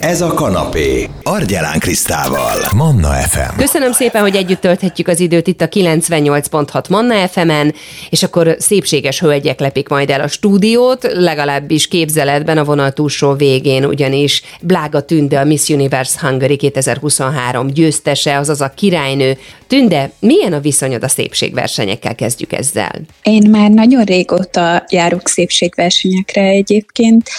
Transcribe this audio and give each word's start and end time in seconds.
Ez 0.00 0.20
a 0.20 0.34
kanapé. 0.34 1.08
Argyelán 1.22 1.78
Krisztával. 1.78 2.56
Manna 2.76 3.08
FM. 3.08 3.56
Köszönöm 3.56 3.92
szépen, 3.92 4.22
hogy 4.22 4.36
együtt 4.36 4.60
tölthetjük 4.60 5.08
az 5.08 5.20
időt 5.20 5.46
itt 5.46 5.60
a 5.60 5.68
98.6 5.68 6.88
Manna 6.88 7.28
FM-en, 7.28 7.74
és 8.10 8.22
akkor 8.22 8.56
szépséges 8.58 9.20
hölgyek 9.20 9.60
lepik 9.60 9.88
majd 9.88 10.10
el 10.10 10.20
a 10.20 10.28
stúdiót, 10.28 11.12
legalábbis 11.12 11.88
képzeletben 11.88 12.58
a 12.58 12.64
vonal 12.64 12.92
túlsó 12.92 13.32
végén, 13.32 13.84
ugyanis 13.84 14.42
Blága 14.60 15.04
Tünde, 15.04 15.40
a 15.40 15.44
Miss 15.44 15.68
Universe 15.68 16.18
Hungary 16.20 16.56
2023 16.56 17.66
győztese, 17.66 18.38
azaz 18.38 18.60
a 18.60 18.72
királynő. 18.76 19.38
Tünde, 19.66 20.10
milyen 20.18 20.52
a 20.52 20.60
viszonyod 20.60 21.02
a 21.02 21.08
szépségversenyekkel? 21.08 22.14
Kezdjük 22.14 22.52
ezzel. 22.52 22.92
Én 23.22 23.50
már 23.50 23.70
nagyon 23.70 24.04
régóta 24.04 24.84
járok 24.88 25.28
szépségversenyekre 25.28 26.42
egyébként, 26.42 27.30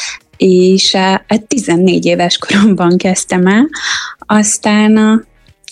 és 0.43 0.95
hát 0.95 1.43
14 1.47 2.05
éves 2.05 2.37
koromban 2.37 2.97
kezdtem 2.97 3.47
el, 3.47 3.69
aztán 4.19 5.25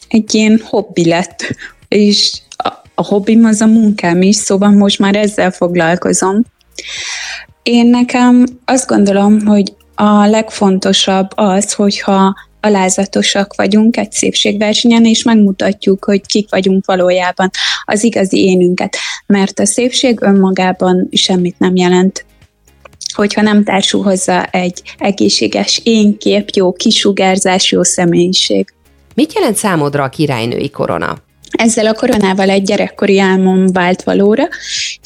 egy 0.07 0.35
ilyen 0.35 0.61
hobbi 0.63 1.07
lett, 1.07 1.55
és 1.87 2.41
a, 2.49 2.67
a 2.95 3.05
hobbim 3.05 3.45
az 3.45 3.61
a 3.61 3.65
munkám 3.65 4.21
is, 4.21 4.35
szóval 4.35 4.69
most 4.69 4.99
már 4.99 5.15
ezzel 5.15 5.51
foglalkozom. 5.51 6.43
Én 7.63 7.87
nekem 7.87 8.45
azt 8.65 8.87
gondolom, 8.87 9.45
hogy 9.45 9.73
a 9.95 10.25
legfontosabb 10.25 11.27
az, 11.35 11.73
hogyha 11.73 12.35
alázatosak 12.61 13.55
vagyunk 13.55 13.97
egy 13.97 14.11
szépségversenyen, 14.11 15.05
és 15.05 15.23
megmutatjuk, 15.23 16.05
hogy 16.05 16.25
kik 16.25 16.49
vagyunk 16.49 16.85
valójában, 16.85 17.49
az 17.83 18.03
igazi 18.03 18.45
énünket. 18.45 18.97
Mert 19.25 19.59
a 19.59 19.65
szépség 19.65 20.21
önmagában 20.21 21.07
semmit 21.11 21.59
nem 21.59 21.75
jelent 21.75 22.25
hogyha 23.13 23.41
nem 23.41 23.63
társul 23.63 24.03
hozzá 24.03 24.43
egy 24.43 24.81
egészséges 24.97 25.81
énkép, 25.83 26.49
jó 26.49 26.73
kisugárzás, 26.73 27.71
jó 27.71 27.83
személyiség. 27.83 28.73
Mit 29.15 29.33
jelent 29.33 29.55
számodra 29.55 30.03
a 30.03 30.09
királynői 30.09 30.69
korona? 30.69 31.17
Ezzel 31.51 31.87
a 31.87 31.93
koronával 31.93 32.49
egy 32.49 32.63
gyerekkori 32.63 33.19
álmom 33.19 33.67
vált 33.67 34.03
valóra, 34.03 34.47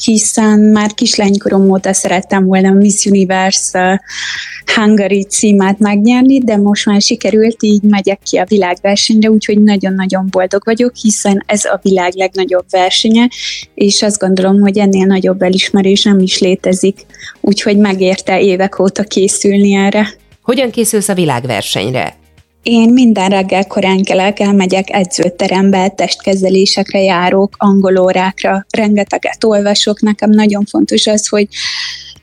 hiszen 0.04 0.58
már 0.58 0.94
kislánykorom 0.94 1.70
óta 1.70 1.92
szerettem 1.92 2.44
volna 2.44 2.68
a 2.68 2.72
Miss 2.72 3.04
Universe 3.04 4.00
Hungary 4.74 5.22
címát 5.22 5.78
megnyerni, 5.78 6.38
de 6.38 6.56
most 6.56 6.86
már 6.86 7.00
sikerült, 7.00 7.62
így 7.62 7.82
megyek 7.82 8.20
ki 8.22 8.36
a 8.36 8.44
világversenyre, 8.48 9.30
úgyhogy 9.30 9.62
nagyon-nagyon 9.62 10.26
boldog 10.30 10.62
vagyok, 10.64 10.94
hiszen 10.94 11.44
ez 11.46 11.64
a 11.64 11.80
világ 11.82 12.12
legnagyobb 12.14 12.64
versenye, 12.70 13.28
és 13.74 14.02
azt 14.02 14.18
gondolom, 14.18 14.60
hogy 14.60 14.78
ennél 14.78 15.06
nagyobb 15.06 15.42
elismerés 15.42 16.02
nem 16.02 16.18
is 16.18 16.38
létezik, 16.38 17.06
úgyhogy 17.40 17.76
megérte 17.76 18.40
évek 18.40 18.78
óta 18.78 19.02
készülni 19.02 19.74
erre. 19.74 20.08
Hogyan 20.42 20.70
készülsz 20.70 21.08
a 21.08 21.14
világversenyre? 21.14 22.22
Én 22.64 22.92
minden 22.92 23.28
reggel 23.28 23.66
korán 23.66 24.02
kelek, 24.02 24.40
elmegyek 24.40 24.90
edzőterembe, 24.90 25.88
testkezelésekre 25.88 27.02
járok, 27.02 27.54
angolórákra, 27.58 28.66
rengeteget 28.70 29.44
olvasok. 29.44 30.00
Nekem 30.00 30.30
nagyon 30.30 30.64
fontos 30.64 31.06
az, 31.06 31.28
hogy 31.28 31.48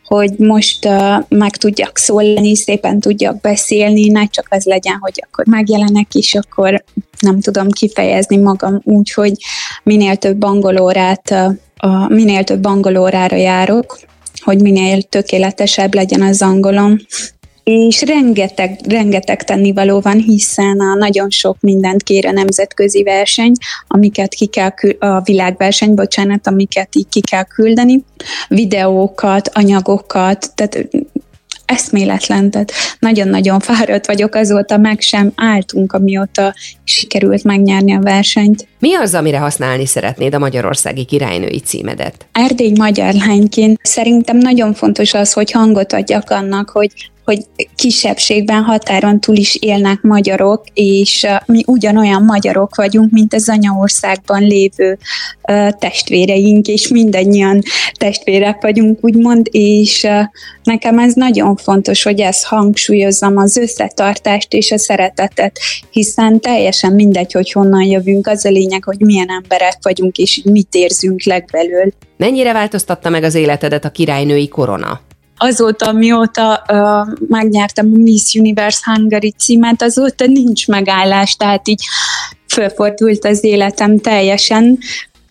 hogy 0.05 0.31
most 0.37 0.85
uh, 0.85 1.15
meg 1.29 1.57
tudjak 1.57 1.97
szólni, 1.97 2.55
szépen 2.55 2.99
tudjak 2.99 3.41
beszélni, 3.41 4.07
ne 4.07 4.25
csak 4.25 4.47
az 4.49 4.63
legyen, 4.63 4.97
hogy 4.99 5.23
akkor 5.25 5.45
megjelenek, 5.45 6.15
és 6.15 6.35
akkor 6.35 6.83
nem 7.19 7.41
tudom 7.41 7.69
kifejezni 7.69 8.37
magam 8.37 8.81
úgy, 8.83 9.11
hogy 9.11 9.33
minél 9.83 10.15
több 10.15 10.43
angolórát, 10.43 11.35
uh, 11.81 12.09
minél 12.09 12.43
több 12.43 12.65
angolórára 12.65 13.35
járok, 13.35 13.99
hogy 14.39 14.61
minél 14.61 15.01
tökéletesebb 15.01 15.93
legyen 15.93 16.21
az 16.21 16.41
angolom 16.41 16.97
és 17.63 18.01
rengeteg, 18.01 18.79
rengeteg 18.87 19.43
tennivaló 19.43 19.99
van, 19.99 20.17
hiszen 20.17 20.79
a 20.79 20.95
nagyon 20.95 21.29
sok 21.29 21.57
mindent 21.59 22.03
kér 22.03 22.25
a 22.25 22.31
nemzetközi 22.31 23.03
verseny, 23.03 23.51
amiket 23.87 24.33
ki 24.33 24.45
kell 24.45 24.69
kül- 24.69 25.03
a 25.03 25.21
világverseny, 25.23 25.93
bocsánat, 25.93 26.47
amiket 26.47 26.95
így 26.95 27.09
ki 27.09 27.21
kell 27.21 27.43
küldeni, 27.43 28.03
videókat, 28.47 29.49
anyagokat, 29.53 30.51
tehát 30.55 30.87
eszméletlen, 31.71 32.49
tehát 32.49 32.71
nagyon-nagyon 32.99 33.59
fáradt 33.59 34.05
vagyok, 34.05 34.35
azóta 34.35 34.77
meg 34.77 34.99
sem 34.99 35.31
álltunk, 35.35 35.93
amióta 35.93 36.53
sikerült 36.83 37.43
megnyerni 37.43 37.93
a 37.93 37.99
versenyt. 37.99 38.67
Mi 38.79 38.95
az, 38.95 39.13
amire 39.13 39.37
használni 39.37 39.85
szeretnéd 39.85 40.33
a 40.33 40.39
magyarországi 40.39 41.05
királynői 41.05 41.59
címedet? 41.59 42.25
Erdély 42.31 42.73
magyar 42.75 43.13
lányként 43.13 43.79
szerintem 43.83 44.37
nagyon 44.37 44.73
fontos 44.73 45.13
az, 45.13 45.33
hogy 45.33 45.51
hangot 45.51 45.93
adjak 45.93 46.29
annak, 46.29 46.69
hogy 46.69 46.91
hogy 47.31 47.67
kisebbségben 47.75 48.63
határon 48.63 49.19
túl 49.19 49.35
is 49.35 49.55
élnek 49.55 50.01
magyarok, 50.01 50.63
és 50.73 51.27
mi 51.45 51.63
ugyanolyan 51.67 52.23
magyarok 52.23 52.75
vagyunk, 52.75 53.11
mint 53.11 53.33
az 53.33 53.49
anyaországban 53.49 54.41
lévő 54.41 54.97
testvéreink, 55.79 56.67
és 56.67 56.87
mindannyian 56.87 57.61
testvérek 57.93 58.61
vagyunk, 58.61 58.97
úgymond, 59.01 59.47
és 59.51 60.07
nekem 60.63 60.99
ez 60.99 61.13
nagyon 61.13 61.55
fontos, 61.55 62.03
hogy 62.03 62.19
ezt 62.19 62.45
hangsúlyozzam, 62.45 63.37
az 63.37 63.57
összetartást 63.57 64.53
és 64.53 64.71
a 64.71 64.77
szeretetet, 64.77 65.59
hiszen 65.91 66.39
teljesen 66.39 66.93
mindegy, 66.93 67.31
hogy 67.31 67.51
honnan 67.51 67.83
jövünk, 67.83 68.27
az 68.27 68.45
a 68.45 68.49
lényeg, 68.49 68.83
hogy 68.83 68.99
milyen 68.99 69.29
emberek 69.29 69.77
vagyunk, 69.81 70.17
és 70.17 70.41
mit 70.43 70.73
érzünk 70.75 71.23
legbelül. 71.23 71.93
Mennyire 72.17 72.53
változtatta 72.53 73.09
meg 73.09 73.23
az 73.23 73.35
életedet 73.35 73.85
a 73.85 73.91
királynői 73.91 74.47
korona? 74.47 75.01
Azóta, 75.43 75.91
mióta 75.91 76.63
uh, 76.67 77.27
megnyertem 77.27 77.91
a 77.93 77.97
Miss 77.97 78.33
Universe 78.33 78.79
Hungary 78.83 79.33
címet, 79.37 79.81
azóta 79.81 80.25
nincs 80.25 80.67
megállás, 80.67 81.35
tehát 81.35 81.67
így 81.67 81.83
fölfordult 82.47 83.25
az 83.25 83.43
életem 83.43 83.97
teljesen. 83.97 84.77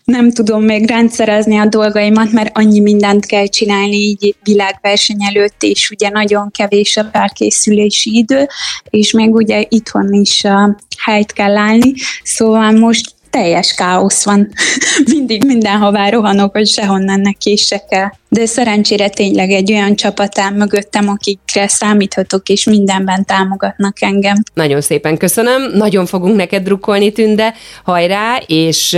Nem 0.03 0.31
tudom 0.31 0.63
még 0.63 0.89
rendszerezni 0.89 1.57
a 1.57 1.65
dolgaimat, 1.65 2.31
mert 2.31 2.57
annyi 2.57 2.79
mindent 2.79 3.25
kell 3.25 3.45
csinálni 3.45 3.95
így 3.95 4.35
világverseny 4.43 5.23
előtt, 5.23 5.63
és 5.63 5.89
ugye 5.89 6.09
nagyon 6.09 6.51
kevés 6.51 6.97
a 6.97 7.09
felkészülési 7.13 8.17
idő, 8.17 8.47
és 8.89 9.11
még 9.11 9.33
ugye 9.33 9.65
itthon 9.69 10.13
is 10.13 10.43
uh, 10.43 10.75
helyt 10.97 11.31
kell 11.31 11.57
állni, 11.57 11.93
szóval 12.23 12.71
most 12.71 13.13
teljes 13.31 13.73
káosz 13.73 14.23
van. 14.23 14.49
Mindig 15.13 15.43
mindenhová 15.43 16.09
rohanok, 16.09 16.51
hogy 16.51 16.67
sehonnan 16.67 17.19
ne 17.19 17.31
késsek 17.31 17.83
el 17.89 18.19
de 18.33 18.45
szerencsére 18.45 19.09
tényleg 19.09 19.51
egy 19.51 19.71
olyan 19.71 19.95
csapat 19.95 20.39
áll 20.39 20.51
mögöttem, 20.51 21.09
akikre 21.09 21.67
számíthatok, 21.67 22.49
és 22.49 22.63
mindenben 22.63 23.25
támogatnak 23.25 24.01
engem. 24.01 24.35
Nagyon 24.53 24.81
szépen 24.81 25.17
köszönöm, 25.17 25.71
nagyon 25.73 26.05
fogunk 26.05 26.35
neked 26.35 26.63
drukkolni, 26.63 27.11
Tünde, 27.11 27.53
hajrá, 27.83 28.37
és 28.47 28.89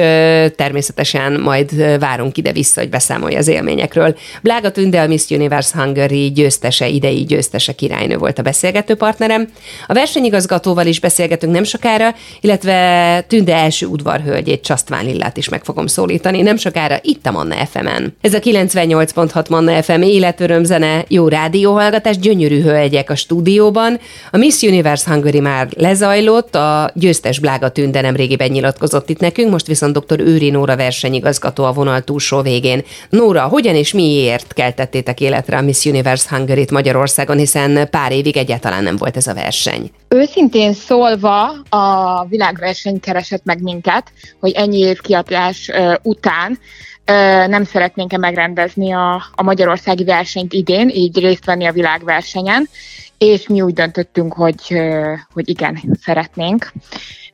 természetesen 0.55 1.39
majd 1.39 1.99
várunk 1.99 2.37
ide-vissza, 2.37 2.79
hogy 2.79 2.89
beszámolj 2.89 3.35
az 3.35 3.47
élményekről. 3.47 4.15
Blága 4.41 4.71
Tünde, 4.71 5.01
a 5.01 5.07
Miss 5.07 5.29
Universe 5.29 5.81
Hungary 5.81 6.31
győztese, 6.31 6.87
idei 6.87 7.23
győztese 7.23 7.73
királynő 7.73 8.17
volt 8.17 8.39
a 8.39 8.41
beszélgető 8.41 8.95
partnerem. 8.95 9.47
A 9.87 9.93
versenyigazgatóval 9.93 10.85
is 10.85 10.99
beszélgetünk 10.99 11.53
nem 11.53 11.63
sokára, 11.63 12.15
illetve 12.41 13.25
Tünde 13.27 13.55
első 13.55 13.85
udvarhölgyét, 14.23 14.63
Csasztván 14.63 15.05
Lillát 15.05 15.37
is 15.37 15.49
meg 15.49 15.63
fogom 15.63 15.87
szólítani 15.87 16.41
nem 16.41 16.57
sokára 16.57 16.97
itt 17.01 17.25
a 17.25 17.31
Manna 17.31 17.65
FM-en. 17.65 18.15
Ez 18.21 18.33
a 18.33 18.39
98 18.39 19.11
106 19.11 19.49
Manna 19.49 19.83
FM 19.83 20.01
életörömzene, 20.01 21.05
jó 21.07 21.27
rádióhallgatás, 21.27 22.17
gyönyörű 22.17 22.61
hölgyek 22.61 23.09
a 23.09 23.15
stúdióban. 23.15 23.99
A 24.31 24.37
Miss 24.37 24.61
Universe 24.61 25.11
Hungary 25.11 25.39
már 25.39 25.67
lezajlott, 25.75 26.55
a 26.55 26.91
győztes 26.93 27.39
Blága 27.39 27.69
Tünde 27.69 28.01
nem 28.01 28.15
régiben 28.15 28.51
nyilatkozott 28.51 29.09
itt 29.09 29.19
nekünk, 29.19 29.51
most 29.51 29.67
viszont 29.67 29.97
dr. 29.97 30.19
Őri 30.19 30.49
Nóra 30.49 30.75
versenyigazgató 30.75 31.63
a 31.63 31.71
vonal 31.71 32.01
túlsó 32.01 32.41
végén. 32.41 32.83
Nóra, 33.09 33.41
hogyan 33.41 33.75
és 33.75 33.93
miért 33.93 34.53
keltettétek 34.53 35.21
életre 35.21 35.57
a 35.57 35.61
Miss 35.61 35.85
Universe 35.85 36.35
Hungary-t 36.35 36.71
Magyarországon, 36.71 37.37
hiszen 37.37 37.89
pár 37.89 38.11
évig 38.11 38.37
egyáltalán 38.37 38.83
nem 38.83 38.95
volt 38.95 39.17
ez 39.17 39.27
a 39.27 39.33
verseny? 39.33 39.91
Őszintén 40.07 40.73
szólva, 40.73 41.43
a 41.69 42.25
világverseny 42.29 42.99
keresett 42.99 43.43
meg 43.43 43.61
minket, 43.61 44.12
hogy 44.39 44.51
ennyi 44.51 44.79
év 44.79 45.01
kiadás 45.01 45.71
után 46.01 46.59
nem 47.47 47.63
szeretnénk-e 47.63 48.17
megrendezni 48.17 48.91
a, 48.91 49.23
a 49.35 49.43
magyarországi 49.43 50.03
versenyt 50.03 50.53
idén, 50.53 50.89
így 50.89 51.19
részt 51.19 51.45
venni 51.45 51.65
a 51.65 51.71
világversenyen, 51.71 52.69
és 53.17 53.47
mi 53.47 53.61
úgy 53.61 53.73
döntöttünk, 53.73 54.33
hogy, 54.33 54.79
hogy 55.33 55.49
igen, 55.49 55.97
szeretnénk 56.01 56.71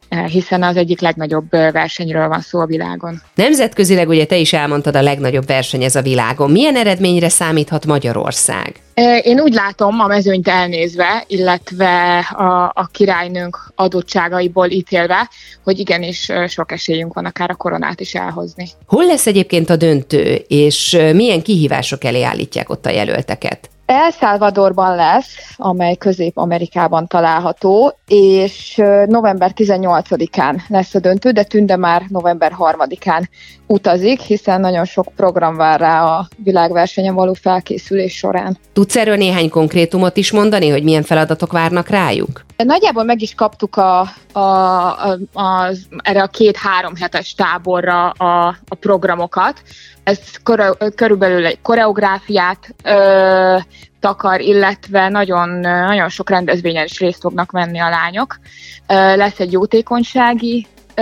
hiszen 0.10 0.64
az 0.64 0.76
egyik 0.76 1.02
legnagyobb 1.02 1.50
versenyről 1.50 2.28
van 2.28 2.42
szó 2.42 2.60
a 2.60 2.66
világon. 2.66 3.22
Nemzetközileg 3.36 4.08
ugye 4.08 4.26
te 4.26 4.38
is 4.38 4.54
elmondtad, 4.54 4.96
a 4.96 5.02
legnagyobb 5.02 5.46
verseny 5.46 5.84
ez 5.84 5.96
a 5.96 6.02
világon. 6.02 6.52
Milyen 6.52 6.76
eredményre 6.76 7.30
számíthat 7.30 7.86
Magyarország? 7.86 8.76
Én 9.24 9.40
úgy 9.40 9.54
látom 9.54 10.00
a 10.00 10.08
mezőnyt 10.08 10.48
elnézve, 10.48 11.24
illetve 11.28 12.20
a, 12.20 12.64
a 12.64 12.90
királynőnk 12.92 13.72
adottságaiból 13.76 14.70
ítélve, 14.70 15.30
hogy 15.64 15.80
igenis 15.80 16.32
sok 16.48 16.72
esélyünk 16.72 17.14
van 17.14 17.26
akár 17.26 17.50
a 17.50 17.56
koronát 17.56 18.00
is 18.00 18.16
elhozni. 18.16 18.70
Hol 18.86 19.06
lesz 19.06 19.28
egyébként 19.28 19.70
a 19.70 19.76
döntő, 19.76 20.46
és 20.48 20.98
milyen 21.14 21.42
kihívások 21.42 22.04
elé 22.04 22.24
állítják 22.24 22.70
ott 22.70 22.86
a 22.86 22.90
jelölteket? 22.90 23.70
El 23.92 24.12
Salvadorban 24.12 24.96
lesz, 24.96 25.36
amely 25.58 25.96
Közép-Amerikában 25.96 27.08
található, 27.08 27.98
és 28.08 28.82
november 29.06 29.52
18-án 29.56 30.60
lesz 30.68 30.96
a 30.96 31.00
döntő, 31.00 31.32
de 31.32 31.44
Tünde 31.44 31.78
már 31.78 32.02
november 32.08 32.54
3-án 32.60 33.24
utazik, 33.68 34.20
hiszen 34.20 34.60
nagyon 34.60 34.86
sok 34.86 35.06
program 35.16 35.56
vár 35.56 35.80
rá 35.80 36.04
a 36.04 36.28
világversenyen 36.44 37.16
való 37.16 37.34
felkészülés 37.34 38.18
során. 38.18 38.58
Tudsz 38.74 38.96
erről 38.96 39.16
néhány 39.16 39.50
konkrétumot 39.50 40.18
is 40.18 40.32
mondani, 40.32 40.70
hogy 40.70 40.84
milyen 40.84 41.04
feladatok 41.04 41.52
várnak 41.52 41.88
rájuk? 41.88 42.46
Nagyjából 42.58 43.04
meg 43.04 43.22
is 43.22 43.36
kaptuk 43.36 43.76
a, 43.76 44.00
a, 44.32 44.40
a, 44.40 45.18
a, 45.34 45.72
erre 46.04 46.22
a 46.22 46.28
két-három 46.28 46.96
hetes 46.96 47.34
táborra 47.34 48.10
a, 48.10 48.48
a 48.68 48.76
programokat. 48.80 49.62
Ez 50.10 50.20
kore, 50.44 50.72
körülbelül 50.96 51.46
egy 51.46 51.62
koreográfiát 51.62 52.76
ö, 52.84 53.58
takar, 54.00 54.42
illetve 54.42 55.10
nagyon, 55.10 55.50
nagyon 55.60 56.10
sok 56.10 56.30
rendezvényen 56.30 56.86
is 56.86 57.00
részt 57.00 57.22
fognak 57.22 57.52
venni 57.52 57.80
a 57.80 57.90
lányok. 57.90 58.40
Ö, 58.88 59.16
lesz 59.16 59.40
egy 59.40 59.52
jótékonysági 59.52 60.68
ö, 60.96 61.02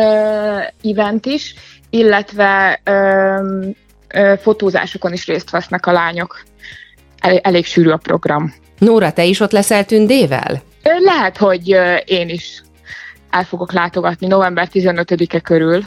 event 0.84 1.26
is, 1.26 1.54
illetve 1.90 2.82
ö, 2.84 3.72
ö, 4.08 4.34
fotózásokon 4.42 5.14
is 5.14 5.26
részt 5.26 5.50
vesznek 5.50 5.86
a 5.86 5.92
lányok. 5.92 6.44
El, 7.20 7.38
elég 7.38 7.66
sűrű 7.66 7.90
a 7.90 7.98
program. 7.98 8.54
Nóra, 8.78 9.12
te 9.12 9.24
is 9.24 9.40
ott 9.40 9.52
leszel 9.52 9.86
Tündével? 9.86 10.62
Lehet, 11.00 11.38
hogy 11.38 11.68
én 12.06 12.30
is 12.30 12.62
el 13.30 13.44
fogok 13.44 13.72
látogatni 13.72 14.28
november 14.28 14.68
15-e 14.74 15.40
körül. 15.40 15.86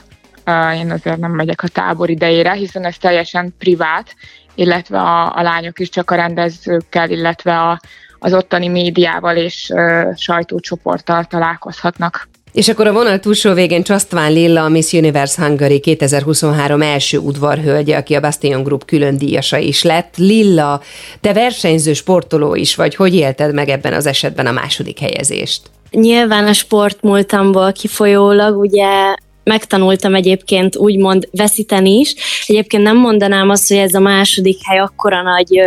Én 0.75 0.91
azért 0.91 1.19
nem 1.19 1.33
megyek 1.33 1.63
a 1.63 1.69
tábor 1.69 2.11
idejére, 2.11 2.53
hiszen 2.53 2.85
ez 2.85 2.97
teljesen 2.97 3.55
privát, 3.59 4.15
illetve 4.55 4.99
a, 4.99 5.37
a 5.37 5.43
lányok 5.43 5.79
is 5.79 5.89
csak 5.89 6.11
a 6.11 6.15
rendezőkkel, 6.15 7.11
illetve 7.11 7.59
a, 7.59 7.81
az 8.19 8.35
ottani 8.35 8.69
médiával 8.69 9.37
és 9.37 9.71
uh, 9.75 10.17
sajtócsoporttal 10.17 11.25
találkozhatnak. 11.25 12.29
És 12.53 12.69
akkor 12.69 12.87
a 12.87 12.93
vonal 12.93 13.19
túlsó 13.19 13.53
végén 13.53 13.83
Csasztván 13.83 14.33
Lilla, 14.33 14.65
a 14.65 14.69
Miss 14.69 14.93
Universe 14.93 15.43
Hungary 15.43 15.81
2023 15.81 16.83
első 16.83 17.19
udvarhölgye, 17.19 17.97
aki 17.97 18.15
a 18.15 18.21
Bastion 18.21 18.63
Group 18.63 18.85
külön 18.85 19.17
díjasa 19.17 19.57
is 19.57 19.83
lett. 19.83 20.17
Lilla, 20.17 20.83
te 21.21 21.33
versenyző 21.33 21.93
sportoló 21.93 22.55
is 22.55 22.75
vagy, 22.75 22.95
hogy 22.95 23.15
élted 23.15 23.55
meg 23.55 23.69
ebben 23.69 23.93
az 23.93 24.07
esetben 24.07 24.47
a 24.47 24.53
második 24.53 24.99
helyezést? 24.99 25.63
Nyilván 25.91 26.47
a 26.47 26.53
sportmúltamból 26.53 27.73
kifolyólag 27.73 28.59
ugye 28.59 29.15
megtanultam 29.45 30.15
egyébként 30.15 30.77
úgymond 30.77 31.29
veszíteni 31.33 31.99
is. 31.99 32.15
Egyébként 32.47 32.83
nem 32.83 32.97
mondanám 32.97 33.49
azt, 33.49 33.69
hogy 33.69 33.77
ez 33.77 33.95
a 33.95 34.01
második 34.01 34.59
hely 34.65 34.79
akkora 34.79 35.23
nagy 35.23 35.61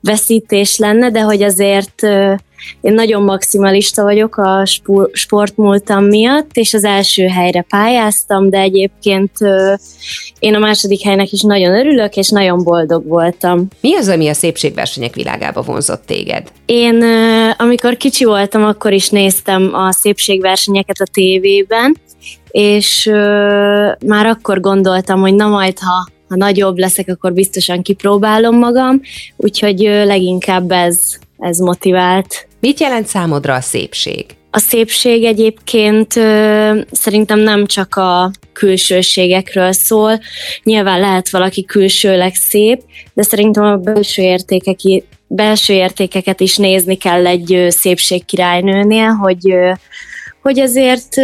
veszítés 0.00 0.76
lenne, 0.76 1.10
de 1.10 1.20
hogy 1.20 1.42
azért 1.42 2.02
én 2.80 2.94
nagyon 2.94 3.22
maximalista 3.22 4.02
vagyok 4.02 4.36
a 4.36 4.64
sportmúltam 5.12 6.04
miatt, 6.04 6.50
és 6.52 6.74
az 6.74 6.84
első 6.84 7.26
helyre 7.26 7.64
pályáztam, 7.68 8.50
de 8.50 8.58
egyébként 8.58 9.32
én 10.38 10.54
a 10.54 10.58
második 10.58 11.02
helynek 11.02 11.32
is 11.32 11.42
nagyon 11.42 11.74
örülök, 11.74 12.16
és 12.16 12.28
nagyon 12.28 12.64
boldog 12.64 13.06
voltam. 13.06 13.68
Mi 13.80 13.94
az, 13.94 14.08
ami 14.08 14.28
a 14.28 14.34
szépségversenyek 14.34 15.14
világába 15.14 15.62
vonzott 15.62 16.06
téged? 16.06 16.52
Én, 16.66 17.04
amikor 17.58 17.96
kicsi 17.96 18.24
voltam, 18.24 18.64
akkor 18.64 18.92
is 18.92 19.08
néztem 19.08 19.74
a 19.74 19.92
szépségversenyeket 19.92 21.00
a 21.00 21.10
tévében, 21.12 21.96
és 22.58 23.10
már 24.06 24.26
akkor 24.26 24.60
gondoltam, 24.60 25.20
hogy 25.20 25.34
na 25.34 25.48
majd, 25.48 25.78
ha 25.78 26.14
ha 26.28 26.36
nagyobb 26.36 26.78
leszek, 26.78 27.08
akkor 27.08 27.32
biztosan 27.32 27.82
kipróbálom 27.82 28.58
magam, 28.58 29.00
úgyhogy 29.36 29.78
leginkább 29.80 30.70
ez, 30.70 30.98
ez 31.38 31.58
motivált. 31.58 32.48
Mit 32.60 32.80
jelent 32.80 33.06
számodra 33.06 33.54
a 33.54 33.60
szépség? 33.60 34.24
A 34.50 34.58
szépség 34.58 35.24
egyébként 35.24 36.16
ö, 36.16 36.80
szerintem 36.90 37.38
nem 37.38 37.66
csak 37.66 37.94
a 37.94 38.30
külsőségekről 38.52 39.72
szól. 39.72 40.20
Nyilván 40.62 41.00
lehet 41.00 41.30
valaki 41.30 41.64
külsőleg 41.64 42.34
szép, 42.34 42.82
de 43.14 43.22
szerintem 43.22 43.64
a 43.64 43.76
belső 43.76 44.22
értékek, 44.22 44.78
belső 45.26 45.74
értékeket 45.74 46.40
is 46.40 46.56
nézni 46.56 46.96
kell 46.96 47.26
egy 47.26 47.66
szépségkirálynőnél, 47.68 49.08
hogy 49.08 49.56
hogy 50.46 50.60
azért 50.60 51.14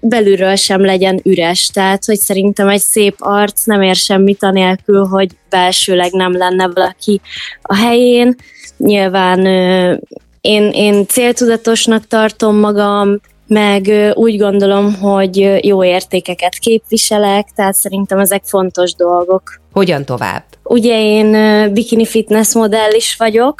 belülről 0.00 0.56
sem 0.56 0.84
legyen 0.84 1.20
üres. 1.24 1.66
Tehát, 1.66 2.04
hogy 2.04 2.18
szerintem 2.18 2.68
egy 2.68 2.80
szép 2.80 3.14
arc 3.18 3.64
nem 3.64 3.82
ér 3.82 3.94
semmit 3.94 4.42
anélkül, 4.42 5.06
hogy 5.06 5.30
belsőleg 5.48 6.12
nem 6.12 6.36
lenne 6.36 6.68
valaki 6.68 7.20
a 7.62 7.76
helyén. 7.76 8.36
Nyilván 8.76 9.46
én, 10.40 10.70
én 10.72 11.06
céltudatosnak 11.06 12.06
tartom 12.06 12.56
magam, 12.56 13.20
meg 13.46 13.90
úgy 14.14 14.38
gondolom, 14.38 14.94
hogy 14.94 15.64
jó 15.66 15.84
értékeket 15.84 16.54
képviselek, 16.58 17.48
tehát 17.54 17.74
szerintem 17.74 18.18
ezek 18.18 18.42
fontos 18.44 18.94
dolgok. 18.94 19.60
Hogyan 19.72 20.04
tovább? 20.04 20.44
Ugye 20.62 21.00
én 21.00 21.32
bikini 21.72 22.06
fitness 22.06 22.54
modell 22.54 22.92
is 22.92 23.16
vagyok, 23.18 23.54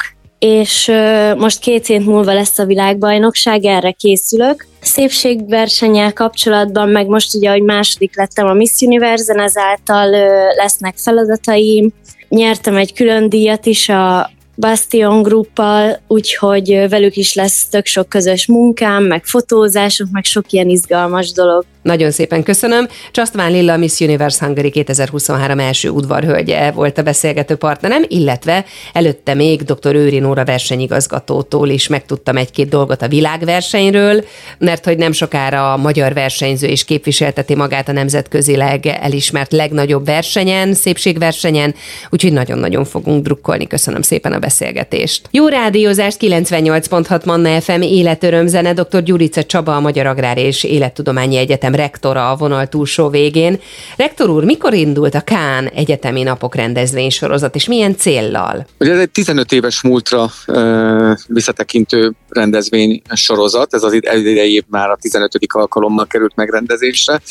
és 0.45 0.91
most 1.37 1.59
két 1.59 1.85
hét 1.85 2.05
múlva 2.05 2.33
lesz 2.33 2.59
a 2.59 2.65
világbajnokság, 2.65 3.65
erre 3.65 3.91
készülök. 3.91 4.65
Szépségversenyel 4.79 6.13
kapcsolatban, 6.13 6.89
meg 6.89 7.07
most 7.07 7.35
ugye, 7.35 7.49
hogy 7.49 7.61
második 7.61 8.15
lettem 8.15 8.47
a 8.47 8.53
Miss 8.53 8.81
Universe-en, 8.81 9.39
ezáltal 9.39 10.09
lesznek 10.55 10.97
feladataim. 10.97 11.91
Nyertem 12.29 12.75
egy 12.75 12.93
külön 12.93 13.29
díjat 13.29 13.65
is 13.65 13.89
a 13.89 14.29
Bastion 14.55 15.21
Gruppal, 15.21 15.99
úgyhogy 16.07 16.85
velük 16.89 17.15
is 17.15 17.33
lesz 17.33 17.67
tök 17.69 17.85
sok 17.85 18.09
közös 18.09 18.47
munkám, 18.47 19.03
meg 19.03 19.25
fotózások, 19.25 20.07
meg 20.11 20.23
sok 20.23 20.51
ilyen 20.51 20.69
izgalmas 20.69 21.31
dolog. 21.31 21.65
Nagyon 21.81 22.11
szépen 22.11 22.43
köszönöm. 22.43 22.87
Csasztván 23.11 23.51
Lilla, 23.51 23.77
Miss 23.77 23.99
Universe 23.99 24.45
Hungary 24.45 24.69
2023 24.69 25.59
első 25.59 25.89
udvarhölgye 25.89 26.71
volt 26.71 26.97
a 26.97 27.01
beszélgető 27.01 27.55
partnerem, 27.55 28.03
illetve 28.07 28.65
előtte 28.93 29.33
még 29.33 29.61
dr. 29.61 29.95
Őri 29.95 30.19
Nóra 30.19 30.45
versenyigazgatótól 30.45 31.69
is 31.69 31.87
megtudtam 31.87 32.37
egy-két 32.37 32.69
dolgot 32.69 33.01
a 33.01 33.07
világversenyről, 33.07 34.23
mert 34.57 34.85
hogy 34.85 34.97
nem 34.97 35.11
sokára 35.11 35.73
a 35.73 35.77
magyar 35.77 36.13
versenyző 36.13 36.67
is 36.67 36.85
képviselteti 36.85 37.55
magát 37.55 37.89
a 37.89 37.91
nemzetközileg 37.91 38.85
elismert 38.85 39.51
legnagyobb 39.51 40.05
versenyen, 40.05 40.73
szépségversenyen, 40.73 41.75
úgyhogy 42.09 42.33
nagyon-nagyon 42.33 42.85
fogunk 42.85 43.23
drukkolni. 43.23 43.67
Köszönöm 43.67 44.01
szépen 44.01 44.33
a 44.33 44.39
beszélgetést. 44.39 45.27
Jó 45.31 45.47
rádiózást 45.47 46.17
98.6 46.21 47.25
Manna 47.25 47.61
FM 47.61 47.81
életörömzene, 47.81 48.73
dr. 48.73 49.03
Gyurica 49.03 49.43
Csaba, 49.43 49.75
a 49.75 49.79
Magyar 49.79 50.05
Agrár 50.05 50.37
és 50.37 50.63
Élettudományi 50.63 51.37
Egyetem 51.37 51.69
Egyetem 51.71 51.89
rektora 51.91 52.29
a 52.29 52.35
vonal 52.35 52.67
túlsó 52.67 53.09
végén. 53.09 53.59
Rektor 53.97 54.29
úr, 54.29 54.43
mikor 54.43 54.73
indult 54.73 55.15
a 55.15 55.21
Kán 55.21 55.67
Egyetemi 55.67 56.23
Napok 56.23 56.55
rendezvénysorozat, 56.55 57.55
és 57.55 57.67
milyen 57.67 57.95
céllal? 57.95 58.65
Ugye 58.79 58.91
ez 58.91 58.99
egy 58.99 59.09
15 59.09 59.51
éves 59.51 59.81
múltra 59.81 60.29
uh, 60.47 61.11
visszatekintő 61.27 62.13
rendezvény 62.29 63.01
sorozat, 63.13 63.73
ez 63.73 63.83
az 63.83 63.93
idei 63.93 64.63
már 64.67 64.89
a 64.89 64.97
15. 65.01 65.37
alkalommal 65.53 66.07
került 66.07 66.35
megrendezésre, 66.35 67.21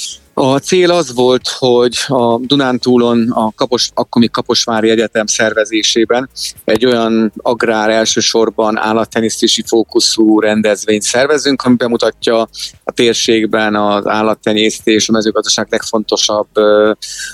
a 0.42 0.58
cél 0.58 0.90
az 0.90 1.14
volt, 1.14 1.48
hogy 1.48 1.96
a 2.06 2.38
Dunántúlon 2.38 3.30
a 3.30 3.52
Kapos, 3.54 3.90
akkori 3.94 4.28
Kaposvári 4.28 4.90
Egyetem 4.90 5.26
szervezésében 5.26 6.30
egy 6.64 6.86
olyan 6.86 7.32
agrár 7.36 7.90
elsősorban 7.90 8.78
állattenyésztési 8.78 9.62
fókuszú 9.66 10.40
rendezvényt 10.40 11.02
szervezünk, 11.02 11.62
ami 11.62 11.74
bemutatja 11.74 12.48
a 12.84 12.92
térségben 12.92 13.74
az 13.74 14.06
állattenyésztés, 14.06 15.08
a 15.08 15.12
mezőgazdaság 15.12 15.66
legfontosabb 15.70 16.48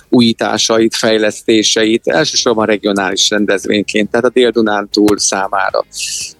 újításait, 0.09 0.95
fejlesztéseit, 0.95 2.07
elsősorban 2.07 2.67
regionális 2.67 3.31
rendezvényként, 3.31 4.11
tehát 4.11 4.27
a 4.27 4.31
Dél-Dunántúl 4.31 5.19
számára. 5.19 5.85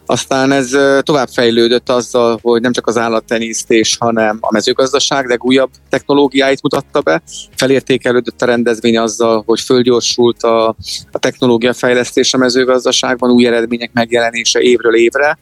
Aztán 0.07 0.53
ez 0.53 0.71
tovább 1.03 1.29
fejlődött 1.29 1.89
azzal, 1.89 2.39
hogy 2.43 2.61
nem 2.61 2.73
csak 2.73 2.87
az 2.87 2.97
állattenyésztés, 2.97 3.97
hanem 4.01 4.39
a 4.41 4.53
mezőgazdaság 4.53 5.27
legújabb 5.27 5.71
technológiáit 5.89 6.63
mutatta 6.63 7.01
be. 7.01 7.23
Felértékelődött 7.57 8.43
a 8.43 8.47
rendezvény 8.47 8.99
azzal, 8.99 9.43
hogy 9.47 9.61
fölgyorsult 9.61 10.43
a, 10.43 10.69
a 11.11 11.19
technológia 11.19 11.73
fejlesztés 11.73 12.35
a 12.35 12.39
mezőgazdaságban, 12.39 13.31
új 13.31 13.47
eredmények 13.47 13.91
megjelenése 13.93 14.61
évről 14.61 14.95
évre 14.95 15.39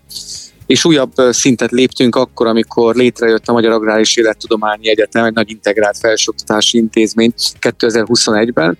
és 0.66 0.84
újabb 0.84 1.12
szintet 1.30 1.70
léptünk 1.70 2.16
akkor, 2.16 2.46
amikor 2.46 2.94
létrejött 2.94 3.46
a 3.46 3.52
Magyar 3.52 3.72
Agrár 3.72 3.98
és 3.98 4.16
Élettudományi 4.16 4.88
Egyetem, 4.88 5.24
egy 5.24 5.32
nagy 5.32 5.50
integrált 5.50 5.98
felsőoktatási 5.98 6.78
intézmény 6.78 7.32
2021-ben, 7.60 8.78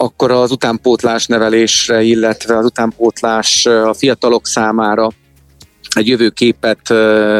akkor 0.00 0.30
az 0.30 0.50
utánpótlás 0.50 1.26
nevelésre, 1.26 2.02
illetve 2.02 2.56
az 2.56 2.64
utánpótlás 2.64 3.66
a 3.66 3.94
fiatalok 3.94 4.46
számára 4.46 5.10
egy 5.96 6.08
jövőképet 6.08 6.90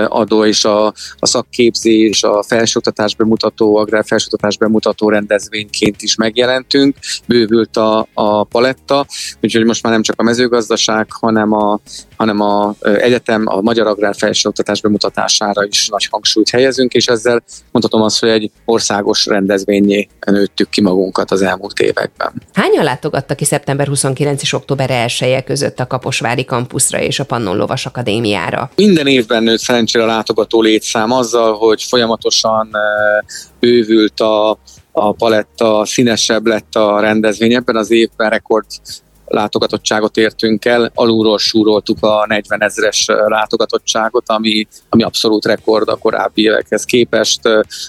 adó 0.09 0.45
és 0.45 0.65
a, 0.65 0.87
a 1.19 1.27
szakképzés, 1.27 2.23
a 2.23 2.43
felsőoktatás 2.43 3.15
bemutató, 3.15 3.77
agrár 3.77 4.05
felsőoktatás 4.07 4.57
bemutató 4.57 5.09
rendezvényként 5.09 6.03
is 6.03 6.15
megjelentünk. 6.15 6.97
Bővült 7.27 7.77
a, 7.77 8.09
a 8.15 8.45
paletta, 8.45 9.07
úgyhogy 9.41 9.65
most 9.65 9.83
már 9.83 9.93
nem 9.93 10.03
csak 10.03 10.21
a 10.21 10.23
mezőgazdaság, 10.23 11.07
hanem 11.11 11.53
a, 11.53 11.81
hanem 12.18 12.40
a 12.40 12.75
egyetem, 12.80 13.42
a 13.46 13.60
magyar 13.60 13.87
agrár 13.87 14.14
felsőoktatás 14.16 14.80
bemutatására 14.80 15.64
is 15.64 15.88
nagy 15.88 16.06
hangsúlyt 16.10 16.50
helyezünk, 16.50 16.92
és 16.92 17.06
ezzel 17.06 17.42
mondhatom 17.70 18.02
azt, 18.02 18.20
hogy 18.20 18.28
egy 18.28 18.50
országos 18.64 19.26
rendezvényé 19.26 20.08
nőttük 20.26 20.68
ki 20.68 20.80
magunkat 20.80 21.30
az 21.30 21.42
elmúlt 21.42 21.78
években. 21.78 22.32
Hányan 22.52 22.84
látogattak 22.84 23.37
ki 23.37 23.44
szeptember 23.44 23.87
29 23.87 24.42
és 24.42 24.52
október 24.52 24.90
1 24.90 25.44
között 25.44 25.80
a 25.80 25.87
Kaposvári 25.87 26.44
kampuszra 26.44 27.00
és 27.00 27.18
a 27.18 27.25
Pannon 27.25 27.56
Lovas 27.56 27.87
Akadémiára? 27.87 28.70
Minden 28.75 29.06
évben 29.06 29.42
nőtt 29.42 29.60
szerencsére 29.60 30.04
a 30.04 30.06
látogató 30.06 30.60
létszám 30.60 31.10
azzal, 31.10 31.56
hogy 31.56 31.82
folyamatosan 31.82 32.70
bővült 33.60 34.20
a, 34.20 34.58
a 34.92 35.12
paletta, 35.12 35.82
színesebb 35.87 36.46
lett 36.46 36.75
a 36.75 37.00
rendezvény. 37.00 37.54
Ebben 37.54 37.76
az 37.76 37.90
évben 37.90 38.30
rekord 38.30 38.66
látogatottságot 39.28 40.16
értünk 40.16 40.64
el, 40.64 40.90
alulról 40.94 41.38
súroltuk 41.38 41.97
a 42.00 42.25
40 42.28 42.62
ezeres 42.62 43.06
látogatottságot, 43.26 44.28
ami, 44.28 44.66
ami 44.88 45.02
abszolút 45.02 45.44
rekord 45.44 45.88
a 45.88 45.97
korábbi 45.97 46.42
évekhez 46.42 46.85
képest. 46.85 47.40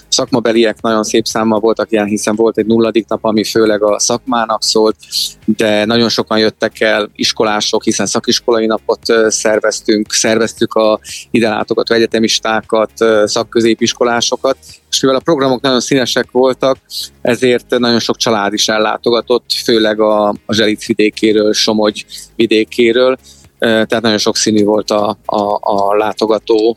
Szakmabeliek 0.08 0.80
nagyon 0.80 1.02
szép 1.02 1.26
számmal 1.26 1.60
voltak 1.60 1.92
ilyen, 1.92 2.06
hiszen 2.06 2.34
volt 2.34 2.58
egy 2.58 2.66
nulladik 2.66 3.08
nap, 3.08 3.24
ami 3.24 3.44
főleg 3.44 3.82
a 3.82 3.98
szakmának 3.98 4.62
szólt, 4.62 4.96
de 5.44 5.84
nagyon 5.84 6.08
sokan 6.08 6.38
jöttek 6.38 6.80
el 6.80 7.10
iskolások, 7.14 7.84
hiszen 7.84 8.06
szakiskolai 8.06 8.66
napot 8.66 9.00
szerveztünk, 9.28 10.12
szerveztük 10.12 10.74
a 10.74 11.00
ide 11.30 11.48
látogató 11.48 11.94
egyetemistákat, 11.94 12.92
szakközépiskolásokat, 13.24 14.56
és 14.90 15.00
mivel 15.00 15.16
a 15.16 15.20
programok 15.20 15.60
nagyon 15.60 15.80
színesek 15.80 16.30
voltak, 16.30 16.78
ezért 17.22 17.78
nagyon 17.78 17.98
sok 17.98 18.16
család 18.16 18.52
is 18.52 18.68
ellátogatott, 18.68 19.52
főleg 19.64 20.00
a, 20.00 20.28
a 20.28 20.54
Zselic 20.54 20.86
vidékéről, 20.86 21.52
Somogy 21.52 22.06
vidékéről, 22.36 23.18
tehát 23.60 24.00
nagyon 24.00 24.18
sokszínű 24.18 24.64
volt 24.64 24.90
a, 24.90 25.18
a, 25.24 25.58
a 25.60 25.96
látogató 25.96 26.76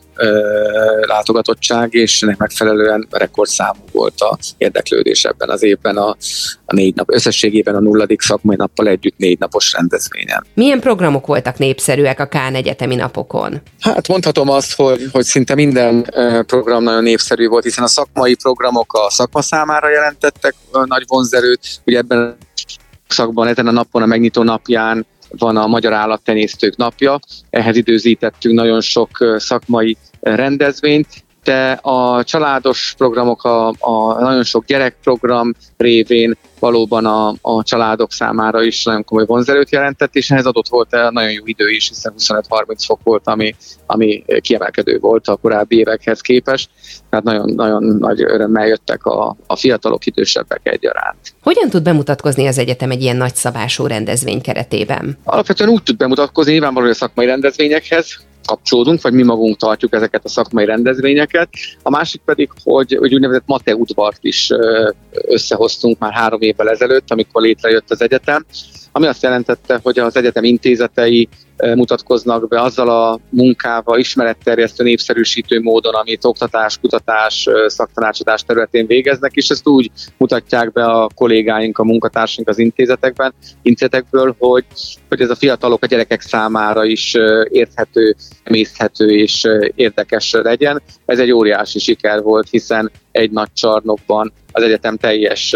látogatottság, 1.01 1.93
és 1.93 2.21
ennek 2.21 2.37
megfelelően 2.37 3.07
rekordszámú 3.09 3.79
volt 3.91 4.21
a 4.21 4.37
érdeklődés 4.57 5.23
ebben 5.23 5.49
az 5.49 5.63
évben 5.63 5.97
a, 5.97 6.09
a 6.65 6.73
négy 6.73 6.95
nap, 6.95 7.09
összességében 7.13 7.75
a 7.75 7.79
nulladik 7.79 8.21
szakmai 8.21 8.55
nappal 8.55 8.87
együtt 8.87 9.17
négy 9.17 9.39
napos 9.39 9.73
rendezvényen. 9.73 10.45
Milyen 10.53 10.79
programok 10.79 11.25
voltak 11.25 11.57
népszerűek 11.57 12.19
a 12.19 12.25
Kán 12.25 12.55
egyetemi 12.55 12.95
napokon? 12.95 13.61
Hát 13.79 14.07
mondhatom 14.07 14.49
azt, 14.49 14.75
hogy, 14.75 15.07
hogy 15.11 15.23
szinte 15.23 15.55
minden 15.55 16.13
program 16.45 16.83
nagyon 16.83 17.03
népszerű 17.03 17.47
volt, 17.47 17.63
hiszen 17.63 17.83
a 17.83 17.87
szakmai 17.87 18.35
programok 18.35 18.93
a 18.93 19.09
szakma 19.09 19.41
számára 19.41 19.89
jelentettek 19.89 20.55
nagy 20.85 21.03
vonzerőt, 21.07 21.81
ugye 21.85 21.97
ebben 21.97 22.37
szakban 23.07 23.47
ezen 23.47 23.67
a 23.67 23.71
napon, 23.71 24.01
a 24.01 24.05
megnyitó 24.05 24.43
napján 24.43 25.05
van 25.37 25.57
a 25.57 25.67
Magyar 25.67 25.93
Állattenyésztők 25.93 26.75
napja, 26.75 27.19
ehhez 27.49 27.75
időzítettünk 27.75 28.55
nagyon 28.55 28.81
sok 28.81 29.09
szakmai 29.37 29.97
rendezvényt, 30.19 31.07
de 31.43 31.71
a 31.71 32.23
családos 32.23 32.93
programok, 32.97 33.43
a, 33.43 33.67
a 33.67 34.21
nagyon 34.21 34.43
sok 34.43 34.65
gyerekprogram 34.65 35.53
révén 35.77 36.37
valóban 36.63 37.05
a, 37.05 37.33
a 37.41 37.63
családok 37.63 38.11
számára 38.11 38.63
is 38.63 38.83
nagyon 38.83 39.03
komoly 39.03 39.25
vonzerőt 39.25 39.71
jelentett, 39.71 40.15
és 40.15 40.31
ehhez 40.31 40.45
adott 40.45 40.67
volt 40.67 40.91
nagyon 40.91 41.31
jó 41.31 41.45
idő 41.45 41.69
is, 41.69 41.87
hiszen 41.87 42.13
25-30 42.17 42.83
fok 42.85 42.99
volt, 43.03 43.27
ami, 43.27 43.55
ami 43.85 44.23
kiemelkedő 44.41 44.99
volt 44.99 45.27
a 45.27 45.35
korábbi 45.35 45.77
évekhez 45.77 46.21
képest. 46.21 46.69
Tehát 47.09 47.25
nagyon, 47.25 47.53
nagyon 47.55 47.83
nagy 47.83 48.21
örömmel 48.21 48.67
jöttek 48.67 49.05
a, 49.05 49.35
a 49.47 49.55
fiatalok, 49.55 50.05
idősebbek 50.05 50.59
egyaránt. 50.63 51.35
Hogyan 51.41 51.69
tud 51.69 51.83
bemutatkozni 51.83 52.47
az 52.47 52.57
egyetem 52.57 52.91
egy 52.91 53.01
ilyen 53.01 53.17
nagyszabású 53.17 53.85
rendezvény 53.85 54.41
keretében? 54.41 55.17
Alapvetően 55.23 55.69
úgy 55.69 55.83
tud 55.83 55.97
bemutatkozni, 55.97 56.51
nyilvánvalóan 56.51 56.91
a 56.91 56.95
szakmai 56.95 57.25
rendezvényekhez, 57.25 58.17
kapcsolódunk, 58.45 59.01
vagy 59.01 59.13
mi 59.13 59.23
magunk 59.23 59.57
tartjuk 59.57 59.93
ezeket 59.93 60.25
a 60.25 60.29
szakmai 60.29 60.65
rendezvényeket. 60.65 61.49
A 61.81 61.89
másik 61.89 62.21
pedig, 62.25 62.49
hogy, 62.63 62.95
hogy 62.99 63.13
úgynevezett 63.13 63.43
Mate 63.45 63.75
udvart 63.75 64.19
is 64.21 64.49
összehoztunk 65.11 65.99
már 65.99 66.13
három 66.13 66.41
évvel 66.41 66.69
ezelőtt, 66.69 67.11
amikor 67.11 67.41
létrejött 67.41 67.91
az 67.91 68.01
egyetem, 68.01 68.45
ami 68.91 69.07
azt 69.07 69.23
jelentette, 69.23 69.79
hogy 69.83 69.99
az 69.99 70.15
egyetem 70.15 70.43
intézetei 70.43 71.29
mutatkoznak 71.75 72.47
be 72.47 72.61
azzal 72.61 72.89
a 72.89 73.19
munkával, 73.29 73.99
ismeretterjesztő, 73.99 74.83
népszerűsítő 74.83 75.61
módon, 75.61 75.93
amit 75.93 76.25
oktatás, 76.25 76.77
kutatás, 76.77 77.49
szaktanácsadás 77.67 78.43
területén 78.43 78.85
végeznek, 78.85 79.31
és 79.33 79.49
ezt 79.49 79.67
úgy 79.67 79.91
mutatják 80.17 80.71
be 80.71 80.85
a 80.85 81.09
kollégáink, 81.15 81.77
a 81.77 81.83
munkatársaink 81.83 82.49
az 82.49 82.59
intézetekben, 82.59 83.33
intézetekből, 83.61 84.35
hogy, 84.39 84.65
hogy 85.09 85.21
ez 85.21 85.29
a 85.29 85.35
fiatalok, 85.35 85.83
a 85.83 85.87
gyerekek 85.87 86.21
számára 86.21 86.85
is 86.85 87.13
érthető, 87.49 88.15
mészhető 88.43 89.09
és 89.09 89.47
érdekes 89.75 90.31
legyen. 90.31 90.81
Ez 91.05 91.19
egy 91.19 91.31
óriási 91.31 91.79
siker 91.79 92.21
volt, 92.21 92.49
hiszen 92.49 92.91
egy 93.11 93.31
nagy 93.31 93.53
csarnokban 93.53 94.33
az 94.51 94.63
egyetem 94.63 94.97
teljes 94.97 95.55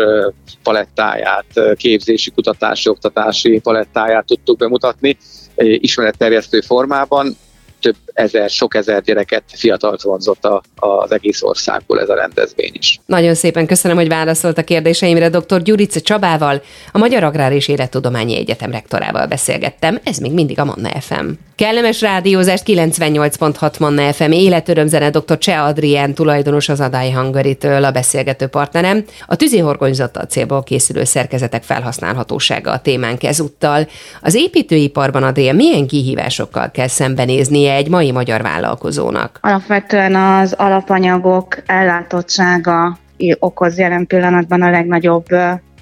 palettáját, 0.63 1.75
képzési, 1.75 2.31
kutatási, 2.31 2.89
oktatási 2.89 3.59
palettáját 3.59 4.25
tudtuk 4.25 4.57
bemutatni 4.57 5.17
ismeretterjesztő 5.57 6.61
formában 6.61 7.37
több 7.79 7.95
ezer, 8.17 8.49
sok 8.49 8.75
ezer 8.75 9.01
gyereket, 9.01 9.43
fiatalt 9.53 10.01
vonzott 10.01 10.45
a, 10.45 10.61
az 10.75 11.11
egész 11.11 11.41
országból 11.41 11.99
ez 11.99 12.09
a 12.09 12.15
rendezvény 12.15 12.71
is. 12.73 12.99
Nagyon 13.05 13.33
szépen 13.33 13.65
köszönöm, 13.65 13.97
hogy 13.97 14.07
válaszolt 14.07 14.57
a 14.57 14.63
kérdéseimre. 14.63 15.29
Dr. 15.29 15.61
Gyurice 15.61 15.99
Csabával, 15.99 16.61
a 16.91 16.97
Magyar 16.97 17.23
Agrár 17.23 17.51
és 17.51 17.67
Élettudományi 17.67 18.35
Egyetem 18.37 18.71
rektorával 18.71 19.25
beszélgettem. 19.27 19.99
Ez 20.03 20.17
még 20.17 20.31
mindig 20.31 20.59
a 20.59 20.65
Manna 20.65 21.01
FM. 21.01 21.27
Kellemes 21.55 22.01
rádiózást 22.01 22.63
98.6 22.67 23.79
Manna 23.79 24.13
FM 24.13 24.31
életörömzene 24.31 25.09
dr. 25.09 25.37
Cseh 25.37 25.65
Adrien 25.65 26.13
tulajdonos 26.13 26.69
az 26.69 26.79
Adály 26.79 27.11
Hangaritől 27.11 27.83
a 27.83 27.91
beszélgető 27.91 28.47
partnerem. 28.47 29.05
A 29.25 29.35
tűzihorgonyzattal 29.35 30.23
célból 30.23 30.63
készülő 30.63 31.03
szerkezetek 31.03 31.63
felhasználhatósága 31.63 32.71
a 32.71 32.79
témánk 32.79 33.23
ezúttal. 33.23 33.87
Az 34.21 34.35
építőiparban 34.35 35.23
a 35.23 35.31
dél 35.31 35.53
milyen 35.53 35.87
kihívásokkal 35.87 36.71
kell 36.71 36.87
szembenéznie 36.87 37.73
egy 37.73 37.89
mai 37.89 38.06
magyar 38.11 38.41
vállalkozónak? 38.41 39.39
Alapvetően 39.41 40.15
az 40.15 40.53
alapanyagok 40.53 41.57
ellátottsága 41.65 42.97
okoz 43.39 43.77
jelen 43.77 44.07
pillanatban 44.07 44.61
a 44.61 44.69
legnagyobb 44.69 45.25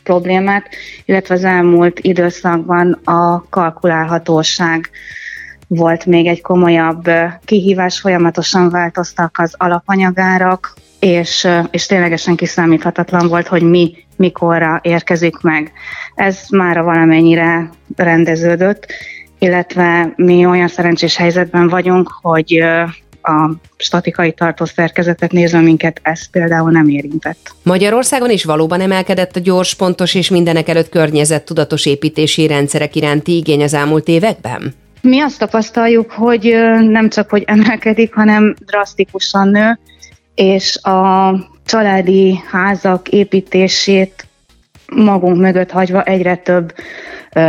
problémát, 0.03 0.67
illetve 1.05 1.36
az 1.36 1.44
elmúlt 1.44 2.00
időszakban 2.00 2.91
a 3.03 3.50
kalkulálhatóság 3.50 4.89
volt 5.67 6.05
még 6.05 6.25
egy 6.27 6.41
komolyabb 6.41 7.10
kihívás, 7.46 8.00
folyamatosan 8.00 8.70
változtak 8.70 9.38
az 9.38 9.53
alapanyagárak, 9.58 10.74
és, 11.00 11.48
és 11.72 11.86
ténylegesen 11.86 12.36
kiszámíthatatlan 12.36 13.27
volt, 13.27 13.48
hogy 13.48 13.62
mi 13.62 13.96
mikorra 14.15 14.79
érkezik 14.84 15.38
meg. 15.41 15.72
Ez 16.15 16.39
már 16.50 16.84
valamennyire 16.84 17.70
rendeződött, 17.96 18.88
illetve 19.39 20.13
mi 20.15 20.46
olyan 20.46 20.68
szerencsés 20.68 21.15
helyzetben 21.15 21.68
vagyunk, 21.68 22.10
hogy 22.22 22.63
a 23.22 23.51
statikai 23.77 24.32
tartószerkezetet 24.32 25.32
nézve 25.32 25.60
minket 25.60 26.00
ez 26.04 26.30
például 26.30 26.72
nem 26.72 26.88
érintett. 26.88 27.56
Magyarországon 27.63 28.30
is 28.30 28.44
valóban 28.44 28.82
emelkedett 28.82 29.36
a 29.36 29.39
gyors, 29.39 29.75
pontos 29.75 30.15
és 30.15 30.30
mindenek 30.30 30.68
előtt 30.68 30.89
környezet 30.89 31.46
tudatos 31.46 31.86
építési 31.86 32.48
rendszerek 32.48 32.96
iránti 32.96 33.36
igény 33.36 33.63
az 33.63 33.74
elmúlt 33.74 34.08
években? 34.08 34.74
Mi 35.01 35.20
azt 35.20 35.39
tapasztaljuk, 35.39 36.12
hogy 36.12 36.56
nem 36.89 37.10
csak 37.10 37.30
hogy 37.30 37.44
emelkedik, 37.46 38.13
hanem 38.13 38.56
drasztikusan 38.65 39.48
nő, 39.48 39.80
és 40.36 40.77
a 40.82 41.34
családi 41.65 42.39
házak 42.51 43.08
építését 43.08 44.27
magunk 44.86 45.38
mögött 45.38 45.72
hagyva 45.72 46.04
egyre 46.04 46.36
több 46.36 46.74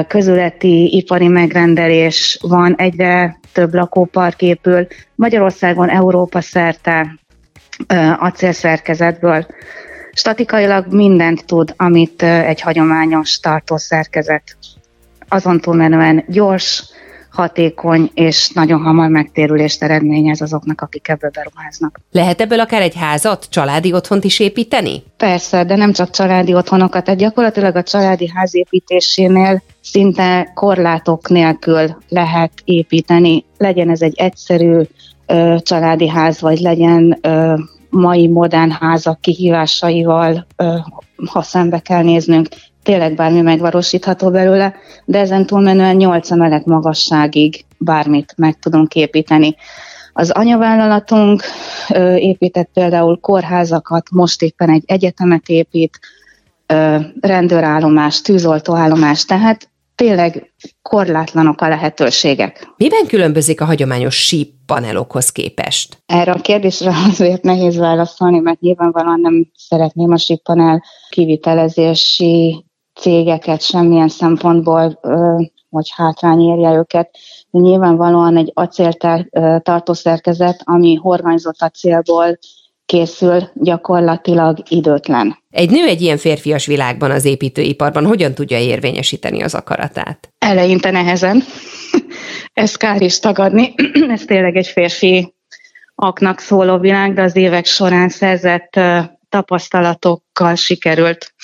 közületi 0.08 0.96
ipari 0.96 1.28
megrendelés 1.28 2.38
van, 2.42 2.74
egyre 2.76 3.38
több 3.52 3.74
lakópark 3.74 4.42
épül. 4.42 4.86
Magyarországon 5.14 5.88
Európa 5.90 6.40
szerte 6.40 7.18
acélszerkezetből. 8.18 9.46
Statikailag 10.12 10.92
mindent 10.92 11.44
tud, 11.46 11.74
amit 11.76 12.22
egy 12.22 12.60
hagyományos 12.60 13.40
tartószerkezet. 13.40 14.56
Azon 15.28 15.60
túlmenően 15.60 16.24
gyors, 16.28 16.84
hatékony 17.36 18.10
és 18.14 18.50
nagyon 18.54 18.82
hamar 18.82 19.08
megtérülést 19.08 19.82
eredményez 19.82 20.40
azoknak, 20.40 20.80
akik 20.80 21.08
ebből 21.08 21.30
beruháznak. 21.30 22.00
Lehet 22.12 22.40
ebből 22.40 22.60
akár 22.60 22.82
egy 22.82 22.96
házat, 22.96 23.46
családi 23.50 23.92
otthont 23.92 24.24
is 24.24 24.38
építeni? 24.38 25.02
Persze, 25.16 25.64
de 25.64 25.76
nem 25.76 25.92
csak 25.92 26.10
családi 26.10 26.54
otthonokat, 26.54 27.04
tehát 27.04 27.20
gyakorlatilag 27.20 27.76
a 27.76 27.82
családi 27.82 28.30
ház 28.34 28.54
építésénél 28.54 29.62
szinte 29.82 30.52
korlátok 30.54 31.28
nélkül 31.28 31.96
lehet 32.08 32.52
építeni. 32.64 33.44
Legyen 33.58 33.90
ez 33.90 34.02
egy 34.02 34.14
egyszerű 34.16 34.80
ö, 35.26 35.56
családi 35.62 36.08
ház, 36.08 36.40
vagy 36.40 36.58
legyen 36.58 37.18
ö, 37.20 37.54
mai 37.90 38.28
modern 38.28 38.70
házak 38.70 39.20
kihívásaival, 39.20 40.46
ö, 40.56 40.76
ha 41.30 41.42
szembe 41.42 41.78
kell 41.78 42.02
néznünk, 42.02 42.48
tényleg 42.86 43.14
bármi 43.14 43.40
megvalósítható 43.40 44.30
belőle, 44.30 44.74
de 45.04 45.18
ezen 45.18 45.46
túlmenően 45.46 45.96
8 45.96 46.30
emelet 46.30 46.64
magasságig 46.64 47.64
bármit 47.78 48.34
meg 48.36 48.58
tudunk 48.58 48.94
építeni. 48.94 49.56
Az 50.12 50.30
anyavállalatunk 50.30 51.42
ö, 51.88 52.14
épített 52.14 52.70
például 52.72 53.20
kórházakat, 53.20 54.10
most 54.10 54.42
éppen 54.42 54.70
egy 54.70 54.82
egyetemet 54.86 55.48
épít, 55.48 55.98
ö, 56.66 56.98
rendőrállomás, 57.20 58.20
tűzoltóállomás, 58.20 59.24
tehát 59.24 59.68
tényleg 59.94 60.52
korlátlanok 60.82 61.60
a 61.60 61.68
lehetőségek. 61.68 62.68
Miben 62.76 63.06
különbözik 63.06 63.60
a 63.60 63.64
hagyományos 63.64 64.14
síp 64.14 64.54
panelokhoz 64.66 65.32
képest? 65.32 66.02
Erre 66.06 66.32
a 66.32 66.40
kérdésre 66.40 66.92
azért 67.08 67.42
nehéz 67.42 67.76
válaszolni, 67.76 68.38
mert 68.38 68.60
nyilvánvalóan 68.60 69.20
nem 69.20 69.50
szeretném 69.54 70.12
a 70.12 70.18
síppanel 70.18 70.82
kivitelezési 71.08 72.64
cégeket 72.96 73.60
semmilyen 73.62 74.08
szempontból, 74.08 75.00
hogy 75.70 75.90
hátrány 75.94 76.40
érje 76.40 76.72
őket. 76.72 77.10
De 77.50 77.60
nyilvánvalóan 77.60 78.36
egy 78.36 78.50
acél 78.54 78.92
tartószerkezet, 79.62 80.60
ami 80.64 80.94
horganyzott 80.94 81.62
acélból 81.62 82.38
készül, 82.86 83.50
gyakorlatilag 83.54 84.58
időtlen. 84.68 85.38
Egy 85.50 85.70
nő 85.70 85.86
egy 85.86 86.00
ilyen 86.00 86.16
férfias 86.16 86.66
világban 86.66 87.10
az 87.10 87.24
építőiparban 87.24 88.06
hogyan 88.06 88.34
tudja 88.34 88.58
érvényesíteni 88.58 89.42
az 89.42 89.54
akaratát? 89.54 90.30
Eleinte 90.38 90.90
nehezen. 90.90 91.42
Ezt 92.52 92.76
kár 92.76 93.02
is 93.02 93.18
tagadni. 93.18 93.74
Ez 94.14 94.24
tényleg 94.24 94.56
egy 94.56 94.66
férfi 94.66 95.34
aknak 95.94 96.38
szóló 96.38 96.78
világ, 96.78 97.14
de 97.14 97.22
az 97.22 97.36
évek 97.36 97.66
során 97.66 98.08
szerzett 98.08 98.80
tapasztalatokkal 99.28 100.54
sikerült 100.54 101.34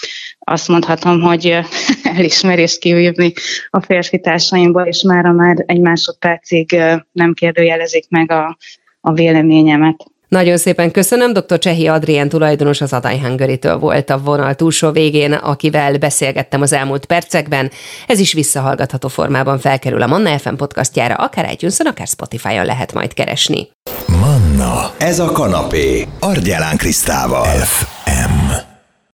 azt 0.44 0.68
mondhatom, 0.68 1.20
hogy 1.20 1.58
elismerést 2.16 2.78
kivívni 2.78 3.32
a 3.70 3.80
férfi 3.80 4.20
társaimból, 4.20 4.82
és 4.82 5.02
mára 5.02 5.32
már 5.32 5.64
egy 5.66 5.80
másodpercig 5.80 6.76
nem 7.12 7.32
kérdőjelezik 7.34 8.04
meg 8.08 8.30
a, 8.30 8.56
a 9.00 9.12
véleményemet. 9.12 10.12
Nagyon 10.32 10.56
szépen 10.56 10.90
köszönöm. 10.90 11.32
Dr. 11.32 11.58
Csehi 11.58 11.86
Adrien 11.86 12.28
tulajdonos 12.28 12.80
az 12.80 12.92
Adai 12.92 13.18
hungary 13.18 13.58
volt 13.80 14.10
a 14.10 14.18
vonal 14.18 14.54
túlsó 14.54 14.90
végén, 14.90 15.32
akivel 15.32 15.98
beszélgettem 15.98 16.60
az 16.60 16.72
elmúlt 16.72 17.04
percekben. 17.04 17.70
Ez 18.06 18.18
is 18.18 18.32
visszahallgatható 18.32 19.08
formában 19.08 19.58
felkerül 19.58 20.02
a 20.02 20.06
Manna 20.06 20.38
FM 20.38 20.54
podcastjára, 20.54 21.14
akár 21.14 21.52
itunes 21.52 21.78
akár 21.78 22.06
Spotify-on 22.06 22.64
lehet 22.64 22.92
majd 22.92 23.14
keresni. 23.14 23.68
Manna, 24.06 24.90
ez 24.98 25.18
a 25.18 25.32
kanapé, 25.32 26.06
Argyelán 26.20 26.76
Krisztával. 26.76 27.44
F 27.44 27.91